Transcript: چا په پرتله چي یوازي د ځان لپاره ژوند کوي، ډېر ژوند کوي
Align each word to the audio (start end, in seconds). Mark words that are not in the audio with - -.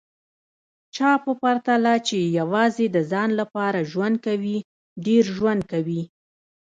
چا 0.95 1.11
په 1.23 1.31
پرتله 1.41 1.93
چي 2.07 2.19
یوازي 2.39 2.85
د 2.95 2.97
ځان 3.11 3.29
لپاره 3.39 3.87
ژوند 3.91 4.15
کوي، 4.25 4.57
ډېر 5.05 5.23
ژوند 5.37 5.61
کوي 5.71 6.01